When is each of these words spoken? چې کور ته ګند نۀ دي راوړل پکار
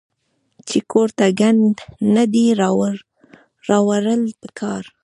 چې 0.67 0.77
کور 0.91 1.09
ته 1.17 1.25
ګند 1.39 1.75
نۀ 2.13 2.23
دي 2.33 2.45
راوړل 3.67 4.23
پکار 4.41 4.83